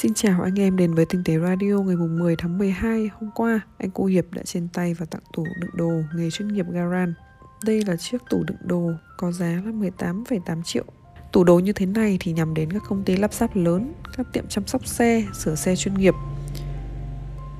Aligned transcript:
Xin 0.00 0.14
chào 0.14 0.42
anh 0.42 0.60
em 0.60 0.76
đến 0.76 0.94
với 0.94 1.04
Tinh 1.04 1.24
tế 1.24 1.38
Radio 1.38 1.78
ngày 1.86 1.96
10 1.96 2.36
tháng 2.36 2.58
12 2.58 3.10
Hôm 3.20 3.30
qua, 3.34 3.60
anh 3.78 3.90
cô 3.90 4.04
Hiệp 4.04 4.24
đã 4.32 4.42
trên 4.42 4.68
tay 4.68 4.94
và 4.94 5.06
tặng 5.06 5.20
tủ 5.32 5.46
đựng 5.60 5.70
đồ 5.74 5.90
nghề 6.14 6.30
chuyên 6.30 6.48
nghiệp 6.48 6.66
Garan. 6.72 7.14
Đây 7.64 7.84
là 7.86 7.96
chiếc 7.96 8.18
tủ 8.30 8.44
đựng 8.44 8.56
đồ 8.60 8.90
có 9.16 9.32
giá 9.32 9.46
là 9.46 9.72
18,8 9.72 10.62
triệu. 10.62 10.84
Tủ 11.32 11.44
đồ 11.44 11.58
như 11.58 11.72
thế 11.72 11.86
này 11.86 12.16
thì 12.20 12.32
nhằm 12.32 12.54
đến 12.54 12.72
các 12.72 12.82
công 12.88 13.04
ty 13.04 13.16
lắp 13.16 13.34
ráp 13.34 13.56
lớn, 13.56 13.92
các 14.16 14.26
tiệm 14.32 14.46
chăm 14.48 14.66
sóc 14.66 14.86
xe, 14.86 15.24
sửa 15.34 15.54
xe 15.54 15.76
chuyên 15.76 15.94
nghiệp. 15.94 16.14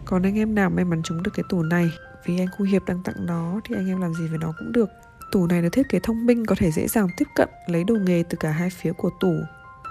Còn 0.04 0.22
anh 0.22 0.38
em 0.38 0.54
nào 0.54 0.70
may 0.70 0.84
mắn 0.84 1.02
trúng 1.02 1.22
được 1.22 1.30
cái 1.34 1.44
tủ 1.48 1.62
này 1.62 1.90
Vì 2.24 2.38
anh 2.38 2.48
cô 2.58 2.64
Hiệp 2.64 2.84
đang 2.86 3.02
tặng 3.02 3.26
nó 3.26 3.60
thì 3.64 3.74
anh 3.74 3.88
em 3.88 4.00
làm 4.00 4.14
gì 4.14 4.26
với 4.26 4.38
nó 4.38 4.52
cũng 4.58 4.72
được. 4.72 4.88
Tủ 5.32 5.46
này 5.46 5.62
được 5.62 5.72
thiết 5.72 5.88
kế 5.88 6.00
thông 6.02 6.26
minh 6.26 6.46
có 6.46 6.54
thể 6.58 6.70
dễ 6.70 6.88
dàng 6.88 7.08
tiếp 7.16 7.26
cận 7.34 7.48
lấy 7.66 7.84
đồ 7.84 7.94
nghề 7.94 8.22
từ 8.30 8.38
cả 8.40 8.50
hai 8.50 8.70
phía 8.70 8.92
của 8.92 9.10
tủ 9.20 9.34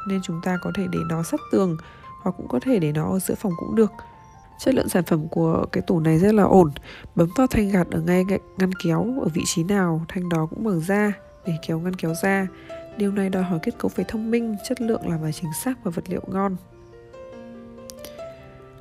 nên 0.08 0.22
chúng 0.24 0.42
ta 0.44 0.58
có 0.62 0.72
thể 0.76 0.88
để 0.92 1.00
nó 1.10 1.24
sát 1.24 1.40
tường 1.52 1.78
hoặc 2.30 2.38
cũng 2.38 2.48
có 2.48 2.60
thể 2.60 2.80
để 2.80 2.92
nó 2.92 3.12
ở 3.12 3.20
giữa 3.20 3.36
phòng 3.36 3.54
cũng 3.58 3.76
được. 3.76 3.92
Chất 4.60 4.74
lượng 4.74 4.90
sản 4.90 5.04
phẩm 5.04 5.28
của 5.28 5.66
cái 5.72 5.84
tủ 5.88 6.00
này 6.00 6.20
rất 6.20 6.34
là 6.34 6.44
ổn. 6.44 6.72
Bấm 7.16 7.30
vào 7.38 7.48
thanh 7.48 7.70
gạt 7.70 7.88
ở 7.92 8.02
ngay 8.02 8.26
ngăn 8.58 8.72
kéo 8.84 9.16
ở 9.22 9.28
vị 9.34 9.42
trí 9.46 9.64
nào 9.64 10.02
thanh 10.08 10.30
đó 10.30 10.48
cũng 10.50 10.64
mở 10.64 10.80
ra 10.80 11.14
để 11.46 11.54
kéo 11.68 11.80
ngăn 11.80 11.94
kéo 11.94 12.14
ra. 12.24 12.48
Điều 12.98 13.12
này 13.12 13.30
đòi 13.30 13.44
hỏi 13.44 13.60
kết 13.64 13.72
cấu 13.78 13.90
phải 13.90 14.06
thông 14.08 14.32
minh 14.32 14.56
chất 14.68 14.82
lượng 14.82 15.10
làm 15.10 15.20
phải 15.22 15.32
chính 15.32 15.50
xác 15.64 15.84
và 15.84 15.92
vật 15.92 16.04
liệu 16.10 16.22
ngon. 16.28 16.56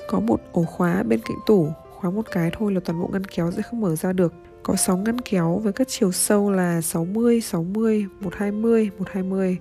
Có 0.08 0.20
một 0.20 0.40
ổ 0.52 0.64
khóa 0.64 1.02
bên 1.02 1.20
cạnh 1.24 1.38
tủ 1.46 1.68
khóa 2.00 2.10
một 2.10 2.26
cái 2.30 2.50
thôi 2.58 2.72
là 2.72 2.80
toàn 2.84 3.00
bộ 3.00 3.08
ngăn 3.12 3.24
kéo 3.24 3.50
sẽ 3.50 3.62
không 3.62 3.80
mở 3.80 3.96
ra 3.96 4.12
được. 4.12 4.34
Có 4.62 4.76
6 4.76 4.96
ngăn 4.96 5.18
kéo 5.18 5.60
với 5.64 5.72
các 5.72 5.88
chiều 5.90 6.12
sâu 6.12 6.50
là 6.50 6.80
60, 6.80 7.40
60, 7.40 8.06
120, 8.20 8.90
120, 8.98 9.58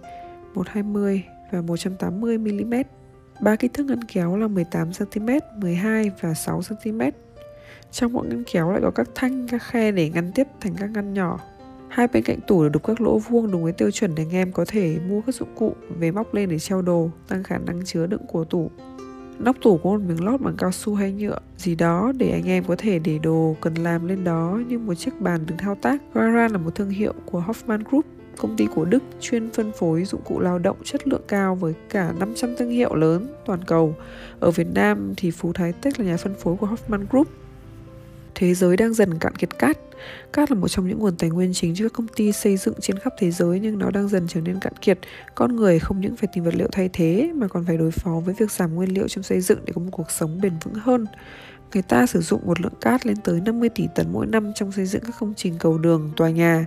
120 0.54 1.24
và 1.52 1.62
180 1.62 2.38
mm. 2.38 2.74
Ba 3.42 3.56
kích 3.56 3.74
thước 3.74 3.86
ngăn 3.86 4.04
kéo 4.04 4.38
là 4.38 4.48
18 4.48 4.90
cm, 4.92 5.30
12 5.58 6.12
và 6.22 6.34
6 6.34 6.62
cm. 6.70 7.02
Trong 7.92 8.14
mỗi 8.14 8.28
ngăn 8.28 8.44
kéo 8.52 8.72
lại 8.72 8.82
có 8.84 8.92
các 8.92 9.10
thanh, 9.16 9.48
các 9.48 9.64
khe 9.64 9.92
để 9.92 10.10
ngăn 10.10 10.32
tiếp 10.32 10.48
thành 10.62 10.76
các 10.80 10.90
ngăn 10.90 11.14
nhỏ. 11.14 11.40
Hai 11.90 12.08
bên 12.08 12.24
cạnh 12.24 12.40
tủ 12.48 12.64
được 12.64 12.70
đục 12.70 12.84
các 12.84 13.02
lỗ 13.02 13.18
vuông 13.18 13.52
đúng 13.52 13.64
với 13.64 13.74
tiêu 13.74 13.92
chuẩn 13.92 14.16
để 14.16 14.24
anh 14.24 14.36
em 14.36 14.52
có 14.52 14.66
thể 14.68 14.98
mua 15.10 15.22
các 15.22 15.36
dụng 15.36 15.56
cụ 15.56 15.76
về 16.00 16.12
móc 16.12 16.34
lên 16.34 16.50
để 16.50 16.60
treo 16.60 16.82
đồ, 16.82 17.10
tăng 17.28 17.44
khả 17.44 17.58
năng 17.58 17.86
chứa 17.86 18.08
đựng 18.08 18.28
của 18.28 18.44
tủ. 18.44 18.72
Nóc 19.40 19.56
tủ 19.62 19.78
có 19.78 19.90
một 19.90 20.02
miếng 20.08 20.26
lót 20.26 20.42
bằng 20.42 20.56
cao 20.58 20.72
su 20.72 20.96
hay 20.96 21.14
nhựa 21.14 21.40
gì 21.58 21.76
đó 21.76 22.12
để 22.18 22.32
anh 22.32 22.46
em 22.46 22.64
có 22.64 22.76
thể 22.78 23.00
để 23.00 23.20
đồ 23.24 23.56
cần 23.62 23.74
làm 23.74 24.08
lên 24.08 24.24
đó 24.24 24.60
như 24.68 24.80
một 24.80 24.94
chiếc 24.94 25.22
bàn 25.22 25.46
đứng 25.46 25.58
thao 25.58 25.76
tác. 25.76 26.02
Gara 26.14 26.48
là 26.48 26.58
một 26.58 26.76
thương 26.76 26.90
hiệu 26.90 27.14
của 27.26 27.44
Hoffman 27.48 27.84
Group 27.90 28.06
công 28.38 28.58
ty 28.58 28.68
của 28.76 28.86
Đức 28.86 29.04
chuyên 29.20 29.50
phân 29.50 29.72
phối 29.72 30.06
dụng 30.06 30.22
cụ 30.26 30.40
lao 30.40 30.60
động 30.60 30.78
chất 30.84 31.08
lượng 31.08 31.22
cao 31.28 31.56
với 31.56 31.74
cả 31.90 32.14
500 32.20 32.56
thương 32.58 32.70
hiệu 32.70 32.96
lớn 32.96 33.28
toàn 33.46 33.64
cầu. 33.64 33.96
Ở 34.40 34.52
Việt 34.52 34.68
Nam 34.74 35.14
thì 35.18 35.32
Phú 35.32 35.54
Thái 35.54 35.74
Tech 35.74 36.00
là 36.00 36.06
nhà 36.06 36.18
phân 36.18 36.34
phối 36.34 36.56
của 36.56 36.68
Hoffman 36.68 37.06
Group. 37.10 37.28
Thế 38.36 38.54
giới 38.54 38.78
đang 38.78 38.94
dần 38.94 39.20
cạn 39.20 39.36
kiệt 39.36 39.60
cát. 39.60 39.78
Cát 40.34 40.52
là 40.52 40.58
một 40.58 40.68
trong 40.68 40.88
những 40.88 41.00
nguồn 41.00 41.16
tài 41.16 41.30
nguyên 41.30 41.54
chính 41.54 41.76
cho 41.76 41.86
các 41.86 41.94
công 41.94 42.08
ty 42.08 42.32
xây 42.32 42.58
dựng 42.58 42.76
trên 42.82 43.00
khắp 43.00 43.14
thế 43.18 43.32
giới 43.32 43.60
nhưng 43.60 43.80
nó 43.80 43.92
đang 43.92 44.08
dần 44.08 44.28
trở 44.28 44.42
nên 44.42 44.60
cạn 44.60 44.74
kiệt. 44.82 45.00
Con 45.36 45.56
người 45.56 45.80
không 45.80 46.02
những 46.02 46.16
phải 46.16 46.30
tìm 46.34 46.44
vật 46.44 46.56
liệu 46.56 46.68
thay 46.72 46.90
thế 46.94 47.32
mà 47.36 47.48
còn 47.48 47.66
phải 47.66 47.78
đối 47.78 47.92
phó 47.92 48.12
với 48.26 48.36
việc 48.40 48.52
giảm 48.52 48.76
nguyên 48.76 48.94
liệu 48.94 49.08
trong 49.08 49.24
xây 49.24 49.42
dựng 49.42 49.60
để 49.66 49.74
có 49.76 49.82
một 49.82 49.90
cuộc 49.92 50.12
sống 50.12 50.42
bền 50.42 50.54
vững 50.64 50.74
hơn. 50.74 51.06
Người 51.74 51.84
ta 51.84 52.06
sử 52.06 52.22
dụng 52.22 52.42
một 52.46 52.62
lượng 52.62 52.74
cát 52.82 53.06
lên 53.06 53.18
tới 53.24 53.42
50 53.46 53.70
tỷ 53.70 53.88
tấn 53.96 54.08
mỗi 54.12 54.26
năm 54.26 54.52
trong 54.56 54.72
xây 54.72 54.86
dựng 54.86 55.02
các 55.06 55.16
công 55.20 55.34
trình 55.38 55.56
cầu 55.60 55.78
đường, 55.78 56.12
tòa 56.16 56.30
nhà. 56.30 56.66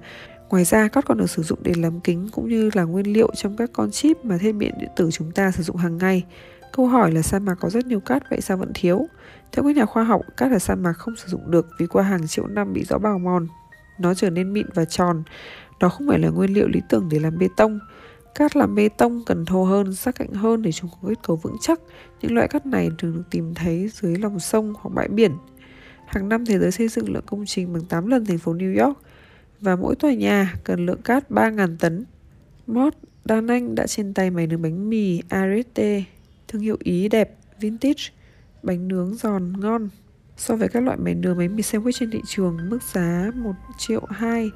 Ngoài 0.51 0.65
ra, 0.65 0.89
cát 0.89 1.05
còn 1.05 1.19
được 1.19 1.31
sử 1.31 1.43
dụng 1.43 1.59
để 1.63 1.75
làm 1.77 2.01
kính 2.01 2.29
cũng 2.33 2.49
như 2.49 2.71
là 2.75 2.85
nguyên 2.85 3.13
liệu 3.13 3.31
trong 3.35 3.57
các 3.57 3.71
con 3.73 3.91
chip 3.91 4.25
mà 4.25 4.39
thiết 4.39 4.53
bị 4.53 4.71
điện 4.81 4.91
tử 4.97 5.11
chúng 5.13 5.33
ta 5.33 5.51
sử 5.51 5.63
dụng 5.63 5.77
hàng 5.77 5.99
ngày. 5.99 6.25
Câu 6.73 6.87
hỏi 6.87 7.13
là 7.13 7.23
sa 7.23 7.39
mạc 7.39 7.55
có 7.55 7.71
rất 7.71 7.87
nhiều 7.87 8.01
cát 8.01 8.31
vậy 8.31 8.41
sao 8.41 8.57
vẫn 8.57 8.71
thiếu? 8.75 9.07
Theo 9.53 9.65
các 9.65 9.77
nhà 9.77 9.87
khoa 9.87 10.05
học, 10.05 10.21
cát 10.37 10.53
ở 10.53 10.59
sa 10.59 10.75
mạc 10.75 10.93
không 10.93 11.17
sử 11.17 11.29
dụng 11.29 11.51
được 11.51 11.67
vì 11.79 11.87
qua 11.87 12.03
hàng 12.03 12.27
triệu 12.27 12.47
năm 12.47 12.73
bị 12.73 12.85
gió 12.85 12.99
bào 12.99 13.19
mòn. 13.19 13.47
Nó 13.99 14.15
trở 14.15 14.31
nên 14.31 14.53
mịn 14.53 14.67
và 14.75 14.85
tròn. 14.85 15.23
Đó 15.81 15.89
không 15.89 16.09
phải 16.09 16.19
là 16.19 16.29
nguyên 16.29 16.55
liệu 16.55 16.69
lý 16.69 16.81
tưởng 16.89 17.09
để 17.11 17.19
làm 17.19 17.39
bê 17.39 17.49
tông. 17.57 17.79
Cát 18.35 18.57
làm 18.57 18.75
bê 18.75 18.89
tông 18.89 19.23
cần 19.27 19.45
thô 19.45 19.65
hơn, 19.65 19.95
sắc 19.95 20.15
cạnh 20.15 20.33
hơn 20.33 20.63
để 20.63 20.73
chúng 20.73 20.91
có 20.91 21.09
kết 21.09 21.23
cấu 21.23 21.37
vững 21.37 21.57
chắc. 21.61 21.81
Những 22.23 22.35
loại 22.35 22.49
cát 22.49 22.67
này 22.67 22.91
thường 22.99 23.17
được 23.17 23.25
tìm 23.31 23.55
thấy 23.55 23.91
dưới 23.93 24.17
lòng 24.17 24.41
sông 24.41 24.75
hoặc 24.81 24.91
bãi 24.95 25.09
biển. 25.09 25.33
Hàng 26.07 26.29
năm 26.29 26.47
thế 26.47 26.59
giới 26.59 26.71
xây 26.71 26.89
dựng 26.89 27.13
lượng 27.13 27.25
công 27.27 27.47
trình 27.47 27.73
bằng 27.73 27.85
8 27.85 28.07
lần 28.07 28.27
thành 28.27 28.39
phố 28.39 28.55
New 28.55 28.85
York 28.87 28.99
và 29.61 29.77
mỗi 29.77 29.97
tòa 29.97 30.13
nhà 30.13 30.55
cần 30.65 30.87
lượng 30.87 31.03
cát 31.03 31.31
3.000 31.31 31.77
tấn. 31.77 32.05
Mod 32.67 32.93
Đan 33.25 33.47
Anh 33.47 33.75
đã 33.75 33.87
trên 33.87 34.15
tay 34.15 34.31
máy 34.31 34.47
nướng 34.47 34.63
bánh 34.63 34.91
mì 34.91 35.21
Arete, 35.29 36.03
thương 36.49 36.63
hiệu 36.63 36.77
Ý 36.85 37.09
đẹp, 37.09 37.37
vintage, 37.61 38.03
bánh 38.63 38.89
nướng 38.89 39.15
giòn 39.15 39.53
ngon. 39.61 39.89
So 40.37 40.57
với 40.57 40.69
các 40.69 40.83
loại 40.83 40.97
máy 40.97 41.15
nướng 41.15 41.39
bánh 41.39 41.57
mì 41.57 41.63
sandwich 41.63 41.93
trên 41.93 42.11
thị 42.11 42.21
trường, 42.27 42.71
mức 42.71 42.83
giá 42.83 43.31
1 43.35 43.53
triệu 43.79 44.03
2 44.09 44.51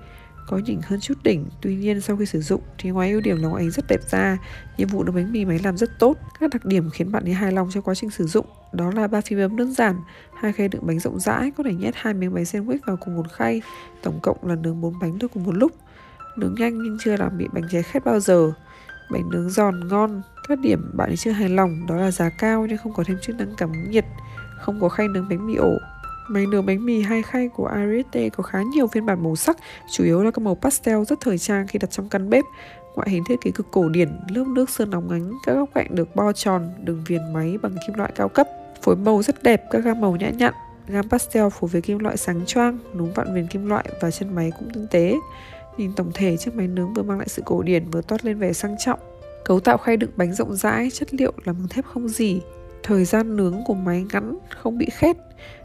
có 0.46 0.58
nhỉnh 0.58 0.80
hơn 0.82 1.00
chút 1.00 1.14
đỉnh. 1.22 1.46
Tuy 1.60 1.76
nhiên 1.76 2.00
sau 2.00 2.16
khi 2.16 2.26
sử 2.26 2.40
dụng 2.40 2.60
thì 2.78 2.90
ngoài 2.90 3.10
ưu 3.10 3.20
điểm 3.20 3.42
là 3.42 3.48
ánh 3.56 3.70
rất 3.70 3.84
đẹp 3.88 4.00
da, 4.08 4.38
nhiệm 4.78 4.88
vụ 4.88 5.04
nướng 5.04 5.14
bánh 5.14 5.32
mì 5.32 5.44
máy 5.44 5.58
làm 5.58 5.76
rất 5.76 5.90
tốt. 5.98 6.16
Các 6.40 6.50
đặc 6.50 6.64
điểm 6.64 6.90
khiến 6.90 7.12
bạn 7.12 7.24
ấy 7.24 7.34
hài 7.34 7.52
lòng 7.52 7.68
trong 7.70 7.82
quá 7.82 7.94
trình 7.94 8.10
sử 8.10 8.26
dụng 8.26 8.46
đó 8.72 8.90
là 8.90 9.06
ba 9.06 9.20
phím 9.20 9.38
bấm 9.38 9.56
đơn 9.56 9.72
giản, 9.72 9.96
hai 10.34 10.52
khay 10.52 10.68
đựng 10.68 10.86
bánh 10.86 10.98
rộng 10.98 11.20
rãi, 11.20 11.52
có 11.56 11.64
thể 11.64 11.74
nhét 11.74 11.94
hai 11.96 12.14
miếng 12.14 12.34
bánh 12.34 12.44
sandwich 12.44 12.78
vào 12.86 12.96
cùng 12.96 13.16
một 13.16 13.32
khay, 13.32 13.62
tổng 14.02 14.20
cộng 14.22 14.36
là 14.42 14.54
nướng 14.54 14.80
bốn 14.80 14.98
bánh 14.98 15.18
được 15.18 15.32
cùng 15.34 15.44
một 15.44 15.54
lúc. 15.54 15.72
Nướng 16.36 16.54
nhanh 16.58 16.82
nhưng 16.82 16.98
chưa 17.00 17.16
làm 17.16 17.38
bị 17.38 17.48
bánh 17.52 17.64
cháy 17.70 17.82
khét 17.82 18.04
bao 18.04 18.20
giờ. 18.20 18.52
Bánh 19.10 19.30
nướng 19.30 19.50
giòn 19.50 19.88
ngon. 19.88 20.22
Các 20.48 20.58
điểm 20.58 20.90
bạn 20.94 21.10
ấy 21.10 21.16
chưa 21.16 21.30
hài 21.30 21.48
lòng 21.48 21.86
đó 21.86 21.96
là 21.96 22.10
giá 22.10 22.30
cao 22.38 22.66
nhưng 22.68 22.78
không 22.78 22.92
có 22.92 23.04
thêm 23.06 23.18
chức 23.22 23.36
năng 23.36 23.54
cảm 23.56 23.90
nhiệt, 23.90 24.04
không 24.60 24.80
có 24.80 24.88
khay 24.88 25.08
nướng 25.08 25.28
bánh 25.28 25.46
mì 25.46 25.54
ổ, 25.54 25.72
Máy 26.28 26.46
nướng 26.46 26.66
bánh 26.66 26.84
mì 26.86 27.02
hai 27.02 27.22
khay 27.22 27.48
của 27.48 27.66
Arete 27.66 28.28
có 28.28 28.42
khá 28.42 28.62
nhiều 28.62 28.86
phiên 28.86 29.06
bản 29.06 29.22
màu 29.22 29.36
sắc, 29.36 29.56
chủ 29.90 30.04
yếu 30.04 30.22
là 30.22 30.30
các 30.30 30.42
màu 30.42 30.54
pastel 30.54 31.04
rất 31.04 31.20
thời 31.20 31.38
trang 31.38 31.66
khi 31.66 31.78
đặt 31.78 31.90
trong 31.90 32.08
căn 32.08 32.30
bếp. 32.30 32.44
Ngoại 32.94 33.10
hình 33.10 33.24
thiết 33.28 33.40
kế 33.40 33.50
cực 33.50 33.66
cổ 33.70 33.88
điển, 33.88 34.08
lớp 34.28 34.44
nước 34.46 34.70
sơn 34.70 34.90
nóng 34.90 35.10
ánh, 35.10 35.32
các 35.46 35.54
góc 35.54 35.68
cạnh 35.74 35.86
được 35.90 36.16
bo 36.16 36.32
tròn, 36.32 36.70
đường 36.84 37.04
viền 37.06 37.32
máy 37.32 37.58
bằng 37.62 37.76
kim 37.86 37.94
loại 37.94 38.12
cao 38.14 38.28
cấp. 38.28 38.48
Phối 38.82 38.96
màu 38.96 39.22
rất 39.22 39.42
đẹp, 39.42 39.64
các 39.70 39.84
gam 39.84 40.00
màu 40.00 40.16
nhã 40.16 40.30
nhặn, 40.30 40.54
gam 40.86 41.08
pastel 41.08 41.48
phủ 41.48 41.66
với 41.66 41.82
kim 41.82 41.98
loại 41.98 42.16
sáng 42.16 42.46
choang, 42.46 42.78
núm 42.94 43.12
vặn 43.14 43.34
viền 43.34 43.46
kim 43.46 43.66
loại 43.66 43.84
và 44.00 44.10
chân 44.10 44.34
máy 44.34 44.52
cũng 44.58 44.70
tinh 44.74 44.86
tế. 44.90 45.14
Nhìn 45.76 45.92
tổng 45.92 46.10
thể 46.14 46.36
chiếc 46.36 46.54
máy 46.54 46.68
nướng 46.68 46.94
vừa 46.94 47.02
mang 47.02 47.18
lại 47.18 47.28
sự 47.28 47.42
cổ 47.44 47.62
điển 47.62 47.90
vừa 47.90 48.02
toát 48.02 48.24
lên 48.24 48.38
vẻ 48.38 48.52
sang 48.52 48.76
trọng. 48.78 48.98
Cấu 49.44 49.60
tạo 49.60 49.78
khay 49.78 49.96
đựng 49.96 50.10
bánh 50.16 50.32
rộng 50.34 50.56
rãi, 50.56 50.88
chất 50.92 51.14
liệu 51.14 51.32
là 51.44 51.52
bằng 51.52 51.68
thép 51.70 51.84
không 51.84 52.08
gì. 52.08 52.40
Thời 52.82 53.04
gian 53.04 53.36
nướng 53.36 53.60
của 53.66 53.74
máy 53.74 54.04
ngắn, 54.12 54.38
không 54.48 54.78
bị 54.78 54.88
khét. 54.92 55.16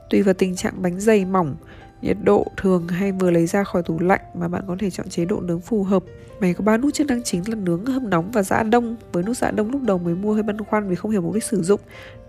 Tùy 0.09 0.21
vào 0.21 0.33
tình 0.33 0.55
trạng 0.55 0.81
bánh 0.81 0.99
dày 0.99 1.25
mỏng, 1.25 1.55
nhiệt 2.01 2.17
độ 2.23 2.45
thường 2.57 2.87
hay 2.87 3.11
vừa 3.11 3.31
lấy 3.31 3.47
ra 3.47 3.63
khỏi 3.63 3.83
tủ 3.83 3.99
lạnh 3.99 4.21
mà 4.35 4.47
bạn 4.47 4.63
có 4.67 4.75
thể 4.79 4.89
chọn 4.89 5.09
chế 5.09 5.25
độ 5.25 5.41
nướng 5.41 5.59
phù 5.59 5.83
hợp. 5.83 6.03
Máy 6.39 6.53
có 6.53 6.63
ba 6.63 6.77
nút 6.77 6.93
chức 6.93 7.07
năng 7.07 7.23
chính 7.23 7.49
là 7.49 7.55
nướng 7.55 7.85
hâm 7.85 8.09
nóng 8.09 8.31
và 8.31 8.43
giã 8.43 8.63
đông. 8.63 8.95
Với 9.11 9.23
nút 9.23 9.37
giã 9.37 9.51
đông 9.51 9.71
lúc 9.71 9.81
đầu 9.81 9.97
mới 9.97 10.15
mua 10.15 10.33
hơi 10.33 10.43
băn 10.43 10.57
khoăn 10.63 10.89
vì 10.89 10.95
không 10.95 11.11
hiểu 11.11 11.21
mục 11.21 11.33
đích 11.33 11.43
sử 11.43 11.63
dụng. 11.63 11.79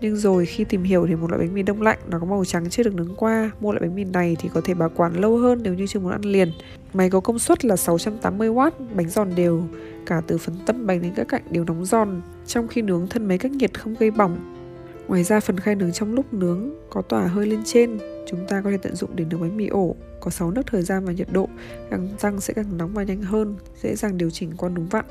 Nhưng 0.01 0.15
rồi 0.15 0.45
khi 0.45 0.63
tìm 0.63 0.83
hiểu 0.83 1.05
thì 1.07 1.15
một 1.15 1.29
loại 1.29 1.39
bánh 1.41 1.53
mì 1.53 1.63
đông 1.63 1.81
lạnh 1.81 1.97
nó 2.09 2.19
có 2.19 2.25
màu 2.25 2.45
trắng 2.45 2.69
chưa 2.69 2.83
được 2.83 2.95
nướng 2.95 3.15
qua. 3.15 3.51
Mua 3.59 3.71
loại 3.71 3.81
bánh 3.81 3.95
mì 3.95 4.03
này 4.03 4.35
thì 4.39 4.49
có 4.53 4.61
thể 4.65 4.73
bảo 4.73 4.89
quản 4.95 5.13
lâu 5.13 5.37
hơn 5.37 5.59
nếu 5.63 5.73
như 5.73 5.87
chưa 5.87 5.99
muốn 5.99 6.11
ăn 6.11 6.21
liền. 6.21 6.51
Máy 6.93 7.09
có 7.09 7.19
công 7.19 7.39
suất 7.39 7.65
là 7.65 7.75
680W, 7.75 8.71
bánh 8.95 9.09
giòn 9.09 9.35
đều, 9.35 9.63
cả 10.05 10.21
từ 10.27 10.37
phần 10.37 10.55
tâm 10.65 10.87
bánh 10.87 11.01
đến 11.01 11.13
các 11.15 11.27
cạnh 11.27 11.41
đều 11.51 11.63
nóng 11.63 11.85
giòn. 11.85 12.21
Trong 12.45 12.67
khi 12.67 12.81
nướng 12.81 13.07
thân 13.07 13.25
máy 13.25 13.37
cách 13.37 13.51
nhiệt 13.51 13.79
không 13.79 13.95
gây 13.99 14.11
bỏng, 14.11 14.60
Ngoài 15.07 15.23
ra 15.23 15.39
phần 15.39 15.59
khay 15.59 15.75
nướng 15.75 15.91
trong 15.91 16.13
lúc 16.13 16.33
nướng 16.33 16.69
có 16.89 17.01
tỏa 17.01 17.27
hơi 17.27 17.47
lên 17.47 17.61
trên, 17.65 17.99
chúng 18.27 18.47
ta 18.47 18.61
có 18.61 18.71
thể 18.71 18.77
tận 18.77 18.95
dụng 18.95 19.09
để 19.15 19.25
nướng 19.25 19.41
bánh 19.41 19.57
mì 19.57 19.67
ổ, 19.67 19.95
có 20.19 20.31
6 20.31 20.51
nấc 20.51 20.67
thời 20.67 20.81
gian 20.81 21.05
và 21.05 21.13
nhiệt 21.13 21.27
độ, 21.31 21.49
càng 21.89 22.07
tăng 22.19 22.41
sẽ 22.41 22.53
càng 22.53 22.77
nóng 22.77 22.93
và 22.93 23.03
nhanh 23.03 23.21
hơn, 23.21 23.55
dễ 23.81 23.95
dàng 23.95 24.17
điều 24.17 24.29
chỉnh 24.29 24.51
quan 24.57 24.75
đúng 24.75 24.87
vặn. 24.87 25.05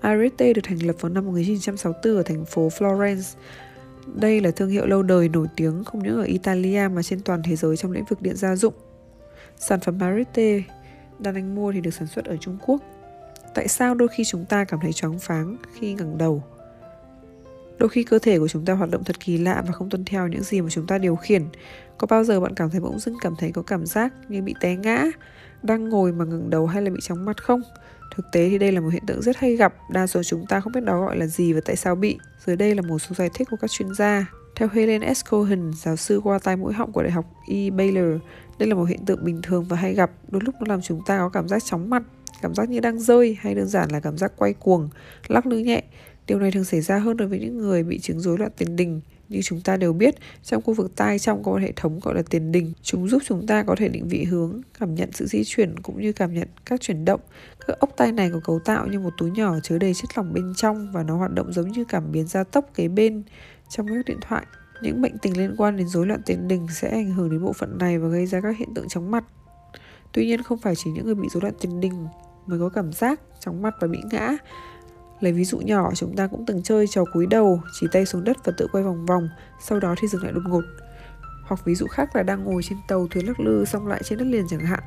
Arete 0.00 0.52
được 0.52 0.62
thành 0.64 0.86
lập 0.86 0.96
vào 1.00 1.12
năm 1.12 1.26
1964 1.26 2.16
ở 2.16 2.22
thành 2.22 2.44
phố 2.44 2.68
Florence. 2.68 3.36
Đây 4.14 4.40
là 4.40 4.50
thương 4.50 4.70
hiệu 4.70 4.86
lâu 4.86 5.02
đời 5.02 5.28
nổi 5.28 5.46
tiếng 5.56 5.84
không 5.84 6.02
những 6.02 6.16
ở 6.16 6.22
Italia 6.22 6.88
mà 6.94 7.02
trên 7.02 7.20
toàn 7.20 7.42
thế 7.44 7.56
giới 7.56 7.76
trong 7.76 7.92
lĩnh 7.92 8.04
vực 8.04 8.22
điện 8.22 8.36
gia 8.36 8.56
dụng. 8.56 8.74
Sản 9.56 9.80
phẩm 9.80 9.98
Arete 10.00 10.62
đang 11.18 11.34
anh 11.34 11.54
mua 11.54 11.72
thì 11.72 11.80
được 11.80 11.94
sản 11.94 12.08
xuất 12.08 12.24
ở 12.24 12.36
Trung 12.36 12.58
Quốc. 12.66 12.82
Tại 13.54 13.68
sao 13.68 13.94
đôi 13.94 14.08
khi 14.08 14.24
chúng 14.24 14.44
ta 14.44 14.64
cảm 14.64 14.80
thấy 14.80 14.92
choáng 14.92 15.18
váng 15.18 15.56
khi 15.74 15.94
ngẩng 15.94 16.18
đầu 16.18 16.42
Đôi 17.78 17.88
khi 17.88 18.02
cơ 18.02 18.18
thể 18.18 18.38
của 18.38 18.48
chúng 18.48 18.64
ta 18.64 18.72
hoạt 18.72 18.90
động 18.90 19.04
thật 19.04 19.20
kỳ 19.20 19.38
lạ 19.38 19.62
và 19.66 19.72
không 19.72 19.90
tuân 19.90 20.04
theo 20.04 20.28
những 20.28 20.42
gì 20.42 20.60
mà 20.60 20.68
chúng 20.70 20.86
ta 20.86 20.98
điều 20.98 21.16
khiển. 21.16 21.42
Có 21.98 22.06
bao 22.06 22.24
giờ 22.24 22.40
bạn 22.40 22.54
cảm 22.54 22.70
thấy 22.70 22.80
bỗng 22.80 22.98
dưng 22.98 23.16
cảm 23.20 23.34
thấy 23.38 23.52
có 23.52 23.62
cảm 23.62 23.86
giác 23.86 24.12
như 24.28 24.42
bị 24.42 24.54
té 24.60 24.76
ngã, 24.76 25.04
đang 25.62 25.88
ngồi 25.88 26.12
mà 26.12 26.24
ngẩng 26.24 26.50
đầu 26.50 26.66
hay 26.66 26.82
là 26.82 26.90
bị 26.90 26.98
chóng 27.02 27.24
mặt 27.24 27.42
không? 27.42 27.62
Thực 28.16 28.26
tế 28.32 28.48
thì 28.48 28.58
đây 28.58 28.72
là 28.72 28.80
một 28.80 28.88
hiện 28.88 29.06
tượng 29.06 29.22
rất 29.22 29.36
hay 29.36 29.56
gặp, 29.56 29.74
đa 29.90 30.06
số 30.06 30.22
chúng 30.22 30.46
ta 30.46 30.60
không 30.60 30.72
biết 30.72 30.84
đó 30.84 31.00
gọi 31.00 31.16
là 31.16 31.26
gì 31.26 31.52
và 31.52 31.60
tại 31.64 31.76
sao 31.76 31.94
bị. 31.94 32.18
Dưới 32.46 32.56
đây 32.56 32.74
là 32.74 32.82
một 32.82 32.98
số 32.98 33.14
giải 33.14 33.30
thích 33.34 33.48
của 33.50 33.56
các 33.60 33.70
chuyên 33.70 33.94
gia. 33.94 34.26
Theo 34.56 34.68
Helen 34.72 35.14
S. 35.14 35.24
Cohen, 35.30 35.72
giáo 35.76 35.96
sư 35.96 36.20
khoa 36.20 36.38
tai 36.38 36.56
mũi 36.56 36.72
họng 36.72 36.92
của 36.92 37.02
Đại 37.02 37.12
học 37.12 37.24
E. 37.48 37.70
Baylor, 37.70 38.20
đây 38.58 38.68
là 38.68 38.74
một 38.74 38.84
hiện 38.84 39.04
tượng 39.06 39.24
bình 39.24 39.42
thường 39.42 39.64
và 39.68 39.76
hay 39.76 39.94
gặp, 39.94 40.10
đôi 40.28 40.42
lúc 40.44 40.54
nó 40.60 40.66
làm 40.68 40.82
chúng 40.82 41.00
ta 41.06 41.18
có 41.18 41.28
cảm 41.28 41.48
giác 41.48 41.64
chóng 41.64 41.90
mặt, 41.90 42.02
cảm 42.42 42.54
giác 42.54 42.68
như 42.68 42.80
đang 42.80 43.00
rơi 43.00 43.38
hay 43.40 43.54
đơn 43.54 43.66
giản 43.66 43.90
là 43.90 44.00
cảm 44.00 44.18
giác 44.18 44.32
quay 44.36 44.52
cuồng, 44.52 44.88
lắc 45.28 45.46
lư 45.46 45.58
nhẹ 45.58 45.82
Điều 46.28 46.38
này 46.38 46.50
thường 46.50 46.64
xảy 46.64 46.80
ra 46.80 46.98
hơn 46.98 47.16
đối 47.16 47.28
với 47.28 47.38
những 47.38 47.58
người 47.58 47.82
bị 47.82 47.98
chứng 47.98 48.20
rối 48.20 48.38
loạn 48.38 48.50
tiền 48.56 48.76
đình. 48.76 49.00
Như 49.28 49.40
chúng 49.42 49.60
ta 49.60 49.76
đều 49.76 49.92
biết, 49.92 50.14
trong 50.42 50.62
khu 50.62 50.74
vực 50.74 50.92
tai 50.96 51.18
trong 51.18 51.42
có 51.42 51.52
một 51.52 51.60
hệ 51.60 51.72
thống 51.76 52.00
gọi 52.00 52.14
là 52.14 52.22
tiền 52.30 52.52
đình. 52.52 52.72
Chúng 52.82 53.08
giúp 53.08 53.22
chúng 53.26 53.46
ta 53.46 53.62
có 53.62 53.74
thể 53.78 53.88
định 53.88 54.08
vị 54.08 54.24
hướng, 54.24 54.60
cảm 54.78 54.94
nhận 54.94 55.12
sự 55.12 55.26
di 55.26 55.42
chuyển 55.44 55.78
cũng 55.78 56.00
như 56.00 56.12
cảm 56.12 56.34
nhận 56.34 56.48
các 56.64 56.80
chuyển 56.80 57.04
động. 57.04 57.20
Các 57.66 57.78
ốc 57.78 57.90
tai 57.96 58.12
này 58.12 58.30
có 58.32 58.40
cấu 58.44 58.58
tạo 58.64 58.86
như 58.86 59.00
một 59.00 59.10
túi 59.18 59.30
nhỏ 59.30 59.54
chứa 59.62 59.78
đầy 59.78 59.94
chất 59.94 60.10
lỏng 60.16 60.32
bên 60.32 60.52
trong 60.56 60.92
và 60.92 61.02
nó 61.02 61.16
hoạt 61.16 61.34
động 61.34 61.52
giống 61.52 61.68
như 61.68 61.84
cảm 61.84 62.12
biến 62.12 62.26
gia 62.26 62.44
tốc 62.44 62.70
kế 62.74 62.88
bên 62.88 63.22
trong 63.70 63.88
các 63.88 64.04
điện 64.06 64.18
thoại. 64.20 64.46
Những 64.82 65.02
bệnh 65.02 65.18
tình 65.18 65.38
liên 65.38 65.54
quan 65.58 65.76
đến 65.76 65.88
rối 65.88 66.06
loạn 66.06 66.20
tiền 66.26 66.48
đình 66.48 66.66
sẽ 66.70 66.90
ảnh 66.90 67.10
hưởng 67.10 67.30
đến 67.30 67.44
bộ 67.44 67.52
phận 67.52 67.78
này 67.78 67.98
và 67.98 68.08
gây 68.08 68.26
ra 68.26 68.40
các 68.40 68.56
hiện 68.58 68.74
tượng 68.74 68.88
chóng 68.88 69.10
mặt. 69.10 69.24
Tuy 70.12 70.26
nhiên 70.26 70.42
không 70.42 70.58
phải 70.58 70.74
chỉ 70.76 70.90
những 70.90 71.06
người 71.06 71.14
bị 71.14 71.28
rối 71.30 71.42
loạn 71.42 71.54
tiền 71.60 71.80
đình 71.80 72.06
mới 72.46 72.58
có 72.58 72.68
cảm 72.68 72.92
giác 72.92 73.20
chóng 73.40 73.62
mặt 73.62 73.74
và 73.80 73.88
bị 73.88 73.98
ngã 74.10 74.36
Lấy 75.20 75.32
ví 75.32 75.44
dụ 75.44 75.58
nhỏ, 75.58 75.90
chúng 75.94 76.16
ta 76.16 76.26
cũng 76.26 76.46
từng 76.46 76.62
chơi 76.62 76.86
trò 76.86 77.04
cúi 77.12 77.26
đầu, 77.26 77.62
chỉ 77.80 77.86
tay 77.92 78.06
xuống 78.06 78.24
đất 78.24 78.36
và 78.44 78.52
tự 78.56 78.66
quay 78.72 78.84
vòng 78.84 79.06
vòng, 79.06 79.28
sau 79.60 79.80
đó 79.80 79.94
thì 79.98 80.08
dừng 80.08 80.22
lại 80.22 80.32
đột 80.32 80.42
ngột. 80.46 80.62
Hoặc 81.46 81.64
ví 81.64 81.74
dụ 81.74 81.86
khác 81.86 82.16
là 82.16 82.22
đang 82.22 82.44
ngồi 82.44 82.62
trên 82.62 82.78
tàu 82.88 83.06
thuyền 83.10 83.26
lắc 83.26 83.40
lư 83.40 83.64
xong 83.64 83.86
lại 83.86 84.02
trên 84.04 84.18
đất 84.18 84.24
liền 84.24 84.48
chẳng 84.48 84.60
hạn. 84.60 84.80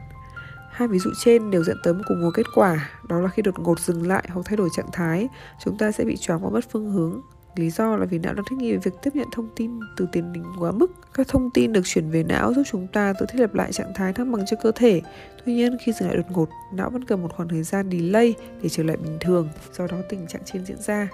Hai 0.71 0.87
ví 0.87 0.99
dụ 0.99 1.11
trên 1.23 1.51
đều 1.51 1.63
dẫn 1.63 1.77
tới 1.83 1.93
một 1.93 2.03
cùng 2.07 2.21
một 2.21 2.31
kết 2.33 2.45
quả, 2.55 2.89
đó 3.09 3.19
là 3.19 3.29
khi 3.29 3.41
đột 3.41 3.59
ngột 3.59 3.79
dừng 3.79 4.07
lại 4.07 4.23
hoặc 4.33 4.41
thay 4.45 4.57
đổi 4.57 4.69
trạng 4.75 4.91
thái, 4.91 5.29
chúng 5.65 5.77
ta 5.77 5.91
sẽ 5.91 6.03
bị 6.03 6.17
choáng 6.17 6.41
và 6.43 6.49
mất 6.49 6.65
phương 6.71 6.91
hướng, 6.91 7.21
Lý 7.55 7.69
do 7.69 7.95
là 7.95 8.05
vì 8.05 8.19
não 8.19 8.33
đang 8.33 8.45
thích 8.49 8.57
nghi 8.57 8.71
với 8.71 8.79
việc 8.79 8.91
tiếp 9.03 9.15
nhận 9.15 9.27
thông 9.31 9.49
tin 9.55 9.79
từ 9.97 10.07
tiền 10.11 10.33
đình 10.33 10.43
quá 10.59 10.71
mức. 10.71 10.91
Các 11.13 11.27
thông 11.27 11.49
tin 11.53 11.73
được 11.73 11.81
chuyển 11.85 12.09
về 12.09 12.23
não 12.23 12.53
giúp 12.53 12.63
chúng 12.71 12.87
ta 12.87 13.13
tự 13.19 13.25
thiết 13.29 13.39
lập 13.39 13.53
lại 13.53 13.73
trạng 13.73 13.93
thái 13.95 14.13
thăng 14.13 14.31
bằng 14.31 14.45
cho 14.45 14.57
cơ 14.63 14.71
thể. 14.71 15.01
Tuy 15.45 15.53
nhiên, 15.53 15.77
khi 15.81 15.91
dừng 15.91 16.07
lại 16.07 16.17
đột 16.17 16.31
ngột, 16.31 16.49
não 16.73 16.89
vẫn 16.89 17.05
cần 17.05 17.21
một 17.21 17.33
khoảng 17.35 17.49
thời 17.49 17.63
gian 17.63 17.89
delay 17.91 18.33
để 18.61 18.69
trở 18.69 18.83
lại 18.83 18.97
bình 18.97 19.17
thường, 19.19 19.49
do 19.73 19.87
đó 19.87 19.97
tình 20.09 20.27
trạng 20.27 20.41
trên 20.45 20.65
diễn 20.65 20.77
ra. 20.81 21.09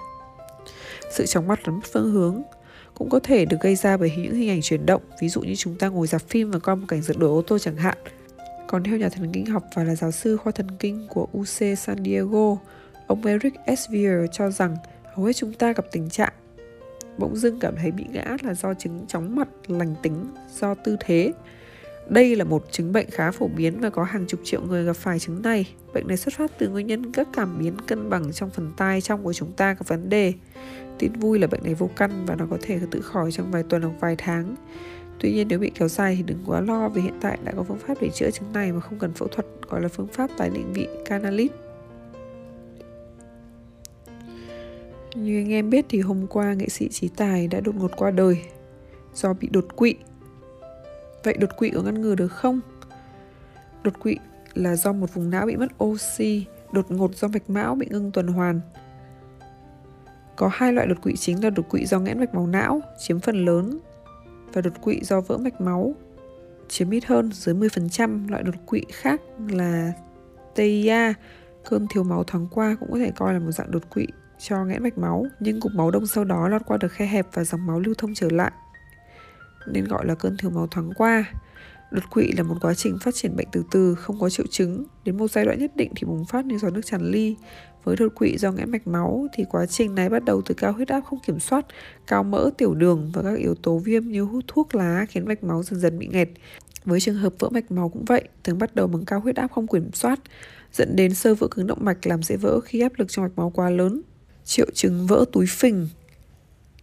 Sự 1.10 1.26
chóng 1.26 1.48
mặt 1.48 1.60
là 1.64 1.72
mất 1.72 1.80
phương 1.92 2.12
hướng 2.12 2.42
cũng 2.94 3.10
có 3.10 3.20
thể 3.22 3.44
được 3.44 3.56
gây 3.60 3.76
ra 3.76 3.96
bởi 3.96 4.12
những 4.16 4.34
hình 4.34 4.48
ảnh 4.48 4.60
chuyển 4.62 4.86
động, 4.86 5.02
ví 5.20 5.28
dụ 5.28 5.40
như 5.40 5.54
chúng 5.56 5.78
ta 5.78 5.88
ngồi 5.88 6.06
dạp 6.06 6.22
phim 6.22 6.50
và 6.50 6.58
coi 6.58 6.76
một 6.76 6.84
cảnh 6.88 7.02
rượt 7.02 7.18
đuổi 7.18 7.28
ô 7.30 7.42
tô 7.42 7.58
chẳng 7.58 7.76
hạn. 7.76 7.98
Còn 8.66 8.84
theo 8.84 8.96
nhà 8.96 9.08
thần 9.08 9.32
kinh 9.32 9.46
học 9.46 9.62
và 9.74 9.84
là 9.84 9.94
giáo 9.94 10.10
sư 10.10 10.36
khoa 10.36 10.52
thần 10.52 10.66
kinh 10.78 11.06
của 11.08 11.26
UC 11.38 11.78
San 11.78 12.04
Diego, 12.04 12.56
ông 13.06 13.24
Eric 13.24 13.54
Esvier 13.64 14.24
cho 14.32 14.50
rằng 14.50 14.76
hầu 15.18 15.26
hết 15.26 15.32
chúng 15.32 15.52
ta 15.52 15.72
gặp 15.72 15.84
tình 15.92 16.08
trạng 16.10 16.32
bỗng 17.18 17.36
dưng 17.36 17.58
cảm 17.60 17.76
thấy 17.76 17.90
bị 17.90 18.04
ngã 18.12 18.36
là 18.42 18.54
do 18.54 18.74
chứng 18.74 19.04
chóng 19.08 19.36
mặt, 19.36 19.48
lành 19.68 19.94
tính, 20.02 20.26
do 20.60 20.74
tư 20.74 20.96
thế 21.00 21.32
đây 22.08 22.36
là 22.36 22.44
một 22.44 22.64
chứng 22.70 22.92
bệnh 22.92 23.10
khá 23.10 23.30
phổ 23.30 23.48
biến 23.48 23.80
và 23.80 23.90
có 23.90 24.04
hàng 24.04 24.26
chục 24.26 24.40
triệu 24.44 24.60
người 24.62 24.84
gặp 24.84 24.96
phải 24.96 25.18
chứng 25.18 25.42
này. 25.42 25.66
Bệnh 25.94 26.08
này 26.08 26.16
xuất 26.16 26.34
phát 26.34 26.52
từ 26.58 26.68
nguyên 26.68 26.86
nhân 26.86 27.12
các 27.12 27.28
cảm 27.32 27.58
biến 27.58 27.76
cân 27.86 28.10
bằng 28.10 28.32
trong 28.32 28.50
phần 28.50 28.72
tai, 28.76 29.00
trong 29.00 29.24
của 29.24 29.32
chúng 29.32 29.52
ta 29.52 29.74
có 29.74 29.84
vấn 29.88 30.08
đề. 30.08 30.32
Tin 30.98 31.12
vui 31.12 31.38
là 31.38 31.46
bệnh 31.46 31.64
này 31.64 31.74
vô 31.74 31.90
căn 31.96 32.24
và 32.26 32.34
nó 32.34 32.46
có 32.50 32.58
thể 32.62 32.80
tự 32.90 33.00
khỏi 33.00 33.32
trong 33.32 33.50
vài 33.50 33.62
tuần 33.62 33.82
hoặc 33.82 33.94
vài 34.00 34.16
tháng. 34.18 34.54
Tuy 35.20 35.32
nhiên 35.32 35.48
nếu 35.48 35.58
bị 35.58 35.70
kéo 35.74 35.88
dài 35.88 36.14
thì 36.16 36.22
đừng 36.22 36.42
quá 36.46 36.60
lo 36.60 36.88
vì 36.88 37.00
hiện 37.02 37.18
tại 37.20 37.38
đã 37.44 37.52
có 37.56 37.62
phương 37.62 37.78
pháp 37.78 37.94
để 38.00 38.10
chữa 38.14 38.30
chứng 38.30 38.52
này 38.52 38.72
mà 38.72 38.80
không 38.80 38.98
cần 38.98 39.12
phẫu 39.12 39.28
thuật, 39.28 39.46
gọi 39.68 39.82
là 39.82 39.88
phương 39.88 40.06
pháp 40.06 40.30
tái 40.38 40.50
định 40.50 40.72
vị 40.72 40.88
Canalit. 41.04 41.52
Như 45.14 45.38
anh 45.40 45.52
em 45.52 45.70
biết 45.70 45.86
thì 45.88 46.00
hôm 46.00 46.26
qua 46.26 46.54
nghệ 46.54 46.68
sĩ 46.68 46.88
Trí 46.88 47.08
Tài 47.08 47.48
đã 47.48 47.60
đột 47.60 47.74
ngột 47.74 47.90
qua 47.96 48.10
đời 48.10 48.42
do 49.14 49.32
bị 49.32 49.48
đột 49.48 49.76
quỵ. 49.76 49.94
Vậy 51.24 51.36
đột 51.40 51.50
quỵ 51.56 51.70
có 51.70 51.82
ngăn 51.82 52.00
ngừa 52.00 52.14
được 52.14 52.28
không? 52.28 52.60
Đột 53.82 54.00
quỵ 54.02 54.16
là 54.54 54.76
do 54.76 54.92
một 54.92 55.14
vùng 55.14 55.30
não 55.30 55.46
bị 55.46 55.56
mất 55.56 55.84
oxy, 55.84 56.44
đột 56.72 56.90
ngột 56.90 57.14
do 57.14 57.28
mạch 57.28 57.50
máu 57.50 57.74
bị 57.74 57.86
ngưng 57.90 58.12
tuần 58.12 58.26
hoàn. 58.26 58.60
Có 60.36 60.50
hai 60.52 60.72
loại 60.72 60.86
đột 60.86 61.02
quỵ 61.02 61.16
chính 61.16 61.44
là 61.44 61.50
đột 61.50 61.68
quỵ 61.68 61.86
do 61.86 61.98
nghẽn 61.98 62.20
mạch 62.20 62.34
máu 62.34 62.46
não, 62.46 62.80
chiếm 62.98 63.20
phần 63.20 63.44
lớn, 63.44 63.78
và 64.52 64.60
đột 64.60 64.72
quỵ 64.80 65.00
do 65.02 65.20
vỡ 65.20 65.38
mạch 65.38 65.60
máu, 65.60 65.94
chiếm 66.68 66.90
ít 66.90 67.04
hơn, 67.04 67.30
dưới 67.32 67.54
10%. 67.54 68.28
Loại 68.28 68.42
đột 68.42 68.54
quỵ 68.66 68.82
khác 68.92 69.20
là 69.48 69.92
TIA, 70.54 71.14
cơn 71.70 71.86
thiếu 71.90 72.02
máu 72.02 72.24
thoáng 72.24 72.46
qua 72.50 72.76
cũng 72.80 72.92
có 72.92 72.98
thể 72.98 73.12
coi 73.16 73.32
là 73.32 73.38
một 73.38 73.50
dạng 73.50 73.70
đột 73.70 73.90
quỵ 73.90 74.06
cho 74.38 74.64
nghẽn 74.64 74.82
mạch 74.82 74.98
máu, 74.98 75.26
nhưng 75.40 75.60
cục 75.60 75.72
máu 75.72 75.90
đông 75.90 76.06
sau 76.06 76.24
đó 76.24 76.48
lọt 76.48 76.62
qua 76.66 76.76
được 76.76 76.92
khe 76.92 77.06
hẹp 77.06 77.26
và 77.32 77.44
dòng 77.44 77.66
máu 77.66 77.80
lưu 77.80 77.94
thông 77.98 78.14
trở 78.14 78.28
lại, 78.30 78.52
nên 79.66 79.84
gọi 79.84 80.06
là 80.06 80.14
cơn 80.14 80.36
thiếu 80.36 80.50
máu 80.50 80.66
thoáng 80.66 80.90
qua. 80.96 81.24
Đột 81.90 82.10
quỵ 82.10 82.32
là 82.32 82.42
một 82.42 82.54
quá 82.60 82.74
trình 82.74 82.98
phát 83.00 83.14
triển 83.14 83.36
bệnh 83.36 83.48
từ 83.52 83.64
từ, 83.70 83.94
không 83.94 84.20
có 84.20 84.30
triệu 84.30 84.46
chứng. 84.50 84.84
Đến 85.04 85.16
một 85.16 85.30
giai 85.30 85.44
đoạn 85.44 85.58
nhất 85.58 85.76
định 85.76 85.92
thì 85.96 86.04
bùng 86.04 86.24
phát 86.24 86.46
như 86.46 86.58
giọt 86.58 86.70
nước 86.70 86.86
tràn 86.86 87.10
ly. 87.10 87.36
Với 87.84 87.96
đột 87.96 88.12
quỵ 88.14 88.36
do 88.38 88.52
nghẽn 88.52 88.70
mạch 88.70 88.86
máu 88.86 89.26
thì 89.34 89.44
quá 89.50 89.66
trình 89.66 89.94
này 89.94 90.08
bắt 90.08 90.24
đầu 90.24 90.42
từ 90.42 90.54
cao 90.54 90.72
huyết 90.72 90.88
áp 90.88 91.00
không 91.00 91.18
kiểm 91.26 91.40
soát, 91.40 91.66
cao 92.06 92.24
mỡ, 92.24 92.50
tiểu 92.58 92.74
đường 92.74 93.10
và 93.14 93.22
các 93.22 93.38
yếu 93.38 93.54
tố 93.54 93.78
viêm 93.78 94.04
như 94.04 94.22
hút 94.22 94.44
thuốc 94.46 94.74
lá 94.74 95.06
khiến 95.08 95.24
mạch 95.24 95.44
máu 95.44 95.62
dần 95.62 95.80
dần 95.80 95.98
bị 95.98 96.06
nghẹt. 96.06 96.28
Với 96.84 97.00
trường 97.00 97.16
hợp 97.16 97.32
vỡ 97.38 97.48
mạch 97.48 97.70
máu 97.70 97.88
cũng 97.88 98.04
vậy, 98.04 98.28
thường 98.44 98.58
bắt 98.58 98.74
đầu 98.74 98.86
bằng 98.86 99.04
cao 99.04 99.20
huyết 99.20 99.36
áp 99.36 99.48
không 99.48 99.66
kiểm 99.66 99.92
soát, 99.92 100.20
dẫn 100.72 100.96
đến 100.96 101.14
sơ 101.14 101.34
vỡ 101.34 101.48
cứng 101.50 101.66
động 101.66 101.78
mạch 101.80 102.06
làm 102.06 102.22
dễ 102.22 102.36
vỡ 102.36 102.60
khi 102.60 102.80
áp 102.80 102.92
lực 102.96 103.10
trong 103.10 103.24
mạch 103.24 103.36
máu 103.36 103.50
quá 103.50 103.70
lớn 103.70 104.02
triệu 104.48 104.66
chứng 104.74 105.06
vỡ 105.06 105.24
túi 105.32 105.46
phình 105.46 105.88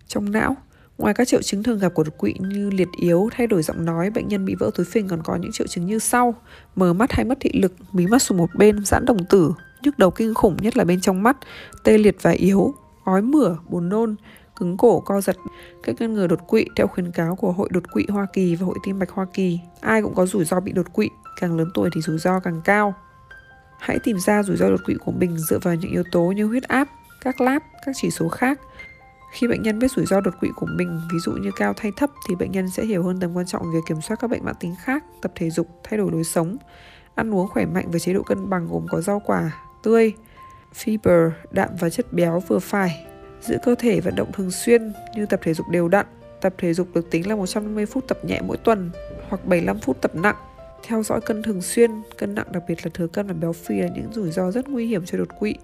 trong 0.08 0.32
não. 0.32 0.56
Ngoài 0.98 1.14
các 1.14 1.28
triệu 1.28 1.42
chứng 1.42 1.64
thường 1.64 1.80
gặp 1.80 1.94
của 1.94 2.04
đột 2.04 2.18
quỵ 2.18 2.34
như 2.40 2.70
liệt 2.70 2.88
yếu, 3.00 3.30
thay 3.32 3.48
đổi 3.48 3.64
giọng 3.64 3.86
nói, 3.86 4.10
bệnh 4.10 4.28
nhân 4.28 4.46
bị 4.46 4.56
vỡ 4.60 4.72
túi 4.76 4.86
phình 4.86 5.08
còn 5.08 5.24
có 5.24 5.36
những 5.36 5.52
triệu 5.52 5.68
chứng 5.68 5.86
như 5.86 6.00
sau: 6.00 6.36
mờ 6.76 6.94
mắt 6.94 7.12
hay 7.12 7.26
mất 7.26 7.38
thị 7.40 7.50
lực, 7.54 7.74
mí 7.92 8.08
mắt 8.08 8.22
xuống 8.22 8.38
một 8.38 8.50
bên, 8.56 8.86
giãn 8.86 9.06
đồng 9.06 9.26
tử, 9.30 9.54
nhức 9.84 10.00
đầu 10.00 10.12
kinh 10.12 10.34
khủng 10.34 10.58
nhất 10.62 10.78
là 10.78 10.84
bên 10.84 11.02
trong 11.02 11.24
mắt, 11.24 11.38
tê 11.84 11.98
liệt 11.98 12.18
và 12.22 12.32
yếu, 12.32 12.74
ói 13.04 13.22
mửa, 13.22 13.58
buồn 13.70 13.90
nôn, 13.90 14.16
cứng 14.56 14.78
cổ, 14.78 15.00
co 15.00 15.22
giật. 15.22 15.36
Cách 15.84 15.96
ngăn 16.00 16.14
ngừa 16.14 16.28
đột 16.28 16.48
quỵ 16.48 16.66
theo 16.76 16.88
khuyến 16.88 17.12
cáo 17.12 17.36
của 17.36 17.52
Hội 17.52 17.70
đột 17.72 17.84
quỵ 17.92 18.06
Hoa 18.10 18.28
Kỳ 18.34 18.56
và 18.56 18.66
Hội 18.66 18.76
tim 18.84 19.00
mạch 19.00 19.10
Hoa 19.10 19.26
Kỳ. 19.34 19.60
Ai 19.82 20.02
cũng 20.02 20.16
có 20.16 20.26
rủi 20.26 20.46
ro 20.46 20.60
bị 20.60 20.72
đột 20.72 20.94
quỵ, 20.94 21.10
càng 21.42 21.58
lớn 21.58 21.68
tuổi 21.74 21.90
thì 21.94 22.02
rủi 22.02 22.18
ro 22.18 22.40
càng 22.40 22.62
cao. 22.66 22.94
Hãy 23.80 24.00
tìm 24.00 24.20
ra 24.20 24.44
rủi 24.44 24.58
ro 24.58 24.70
đột 24.70 24.80
quỵ 24.86 24.96
của 25.06 25.12
mình 25.12 25.38
dựa 25.38 25.60
vào 25.60 25.76
những 25.76 25.92
yếu 25.92 26.04
tố 26.12 26.22
như 26.22 26.46
huyết 26.46 26.64
áp, 26.64 26.88
các 27.26 27.42
lab, 27.42 27.62
các 27.86 27.96
chỉ 27.96 28.12
số 28.12 28.30
khác. 28.30 28.60
Khi 29.34 29.48
bệnh 29.48 29.64
nhân 29.64 29.80
biết 29.80 29.92
rủi 29.92 30.06
ro 30.06 30.22
đột 30.22 30.34
quỵ 30.40 30.50
của 30.56 30.66
mình, 30.66 31.02
ví 31.14 31.20
dụ 31.20 31.32
như 31.32 31.52
cao 31.56 31.74
thay 31.78 31.92
thấp 31.98 32.10
thì 32.28 32.36
bệnh 32.36 32.52
nhân 32.52 32.70
sẽ 32.70 32.86
hiểu 32.86 33.04
hơn 33.04 33.20
tầm 33.20 33.38
quan 33.38 33.46
trọng 33.46 33.72
việc 33.74 33.80
kiểm 33.88 34.02
soát 34.02 34.18
các 34.20 34.30
bệnh 34.30 34.46
mãn 34.46 34.56
tính 34.60 34.76
khác, 34.84 35.04
tập 35.22 35.32
thể 35.36 35.50
dục, 35.50 35.68
thay 35.84 35.98
đổi 35.98 36.12
lối 36.12 36.24
sống, 36.24 36.58
ăn 37.16 37.36
uống 37.36 37.48
khỏe 37.48 37.66
mạnh 37.66 37.92
với 37.92 38.00
chế 38.00 38.14
độ 38.14 38.24
cân 38.24 38.50
bằng 38.50 38.68
gồm 38.72 38.86
có 38.90 39.02
rau 39.02 39.20
quả 39.20 39.52
tươi, 39.84 40.14
fiber, 40.74 41.32
đạm 41.52 41.70
và 41.80 41.90
chất 41.90 42.14
béo 42.14 42.44
vừa 42.48 42.60
phải, 42.60 43.06
giữ 43.42 43.58
cơ 43.64 43.76
thể 43.76 44.02
vận 44.02 44.16
động 44.16 44.32
thường 44.32 44.52
xuyên 44.52 44.94
như 45.16 45.26
tập 45.26 45.40
thể 45.44 45.54
dục 45.54 45.66
đều 45.72 45.88
đặn, 45.88 46.06
tập 46.42 46.54
thể 46.58 46.74
dục 46.74 46.88
được 46.94 47.12
tính 47.12 47.30
là 47.30 47.36
150 47.36 47.86
phút 47.86 48.08
tập 48.08 48.18
nhẹ 48.26 48.42
mỗi 48.42 48.58
tuần 48.58 48.92
hoặc 49.30 49.46
75 49.46 49.80
phút 49.80 50.02
tập 50.02 50.16
nặng. 50.16 50.36
Theo 50.88 51.04
dõi 51.04 51.22
cân 51.22 51.44
thường 51.44 51.62
xuyên, 51.62 51.92
cân 52.18 52.36
nặng 52.36 52.48
đặc 52.52 52.64
biệt 52.68 52.76
là 52.84 52.92
thừa 52.94 53.08
cân 53.08 53.28
và 53.28 53.34
béo 53.34 53.54
phì 53.54 53.76
là 53.76 53.88
những 53.96 54.14
rủi 54.14 54.32
ro 54.32 54.52
rất 54.52 54.70
nguy 54.70 54.86
hiểm 54.88 55.06
cho 55.06 55.18
đột 55.18 55.40
quỵ. 55.40 55.56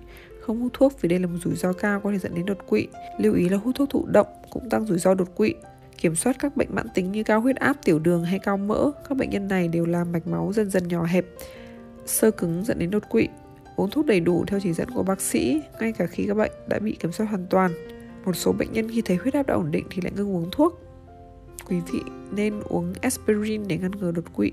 Không 0.42 0.62
hút 0.62 0.74
thuốc 0.74 1.02
vì 1.02 1.10
đây 1.10 1.20
là 1.20 1.28
một 1.28 1.38
rủi 1.44 1.56
ro 1.56 1.74
cao 1.74 2.00
có 2.00 2.12
thể 2.12 2.18
dẫn 2.18 2.36
đến 2.36 2.46
đột 2.46 2.58
quỵ. 2.68 2.88
Lưu 3.20 3.34
ý 3.34 3.50
là 3.50 3.58
hút 3.58 3.76
thuốc 3.76 3.90
thụ 3.90 4.06
động 4.06 4.28
cũng 4.50 4.70
tăng 4.70 4.86
rủi 4.86 5.00
ro 5.00 5.14
đột 5.14 5.36
quỵ. 5.36 5.54
Kiểm 5.98 6.16
soát 6.16 6.36
các 6.40 6.58
bệnh 6.58 6.68
mãn 6.76 6.88
tính 6.94 7.12
như 7.12 7.24
cao 7.24 7.42
huyết 7.42 7.56
áp, 7.56 7.78
tiểu 7.84 8.00
đường 8.00 8.24
hay 8.24 8.40
cao 8.40 8.58
mỡ, 8.58 8.92
các 9.10 9.18
bệnh 9.18 9.30
nhân 9.30 9.48
này 9.48 9.68
đều 9.68 9.86
làm 9.86 10.12
mạch 10.12 10.28
máu 10.28 10.52
dần 10.54 10.70
dần 10.70 10.88
nhỏ 10.88 11.04
hẹp, 11.04 11.26
sơ 12.06 12.32
cứng 12.32 12.64
dẫn 12.66 12.80
đến 12.80 12.92
đột 12.92 13.04
quỵ. 13.10 13.28
Uống 13.76 13.90
thuốc 13.90 14.06
đầy 14.06 14.20
đủ 14.20 14.46
theo 14.48 14.60
chỉ 14.60 14.74
dẫn 14.74 14.90
của 14.90 15.04
bác 15.04 15.22
sĩ, 15.22 15.62
ngay 15.80 15.92
cả 15.92 16.06
khi 16.06 16.26
các 16.28 16.34
bệnh 16.34 16.52
đã 16.68 16.80
bị 16.80 16.96
kiểm 17.00 17.12
soát 17.12 17.26
hoàn 17.26 17.46
toàn. 17.50 17.72
Một 18.26 18.34
số 18.34 18.52
bệnh 18.52 18.72
nhân 18.72 18.90
khi 18.92 19.02
thấy 19.02 19.18
huyết 19.18 19.34
áp 19.34 19.48
đã 19.48 19.54
ổn 19.54 19.72
định 19.72 19.86
thì 19.90 20.02
lại 20.02 20.12
ngưng 20.16 20.36
uống 20.36 20.50
thuốc. 20.52 20.82
Quý 21.70 21.78
vị 21.92 22.00
nên 22.32 22.62
uống 22.64 22.94
aspirin 23.02 23.68
để 23.68 23.78
ngăn 23.78 23.92
ngừa 23.92 24.12
đột 24.12 24.34
quỵ. 24.34 24.52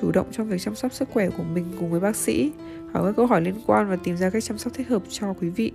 Chủ 0.00 0.12
động 0.12 0.26
trong 0.32 0.48
việc 0.48 0.60
chăm 0.60 0.74
sóc 0.74 0.92
sức 0.92 1.08
khỏe 1.12 1.30
của 1.30 1.42
mình 1.42 1.64
cùng 1.80 1.90
với 1.90 2.00
bác 2.00 2.16
sĩ, 2.16 2.52
hỏi 2.92 3.04
các 3.06 3.16
câu 3.16 3.26
hỏi 3.26 3.40
liên 3.40 3.54
quan 3.66 3.88
và 3.88 3.96
tìm 3.96 4.16
ra 4.16 4.30
cách 4.30 4.44
chăm 4.44 4.58
sóc 4.58 4.74
thích 4.74 4.88
hợp 4.88 5.02
cho 5.08 5.34
quý 5.40 5.48
vị. 5.48 5.72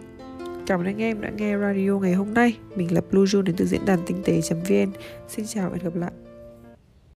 Cảm 0.67 0.79
ơn 0.79 0.85
anh 0.85 1.01
em 1.01 1.21
đã 1.21 1.29
nghe 1.29 1.57
radio 1.57 1.99
ngày 1.99 2.13
hôm 2.13 2.33
nay. 2.33 2.57
Mình 2.75 2.93
là 2.93 3.01
Blue 3.11 3.23
June 3.23 3.41
đến 3.41 3.55
từ 3.55 3.65
diễn 3.65 3.85
đàn 3.85 3.99
tinh 4.05 4.17
tế.vn. 4.25 4.91
Xin 5.27 5.45
chào 5.45 5.69
và 5.69 5.75
hẹn 5.75 5.83
gặp 5.83 5.95
lại. 5.95 6.11